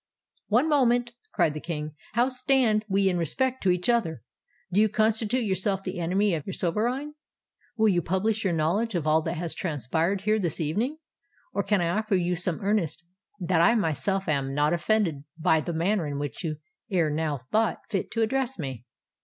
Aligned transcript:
"One 0.47 0.67
moment," 0.67 1.11
cried 1.31 1.53
the 1.53 1.59
King. 1.61 1.93
"How 2.13 2.27
stand 2.27 2.85
we 2.89 3.07
in 3.07 3.19
respect 3.19 3.61
to 3.61 3.69
each 3.69 3.87
other? 3.87 4.23
Do 4.73 4.81
you 4.81 4.89
constitute 4.89 5.43
yourself 5.43 5.83
the 5.83 5.99
enemy 5.99 6.33
of 6.33 6.43
your 6.47 6.53
sovereign?—will 6.55 7.87
you 7.87 8.01
publish 8.01 8.43
your 8.43 8.51
knowledge 8.51 8.95
of 8.95 9.05
all 9.05 9.21
that 9.21 9.37
has 9.37 9.53
transpired 9.53 10.21
here 10.21 10.39
this 10.39 10.59
evening?—or 10.59 11.61
can 11.61 11.81
I 11.81 11.89
offer 11.89 12.15
you 12.15 12.35
some 12.35 12.61
earnest 12.63 13.03
that 13.41 13.61
I 13.61 13.75
myself 13.75 14.27
am 14.27 14.55
not 14.55 14.73
offended 14.73 15.23
by 15.37 15.61
the 15.61 15.71
manner 15.71 16.07
in 16.07 16.17
which 16.17 16.43
you 16.43 16.55
ere 16.89 17.11
now 17.11 17.37
thought 17.37 17.81
fit 17.89 18.09
to 18.13 18.23
address 18.23 18.57
me?" 18.57 18.87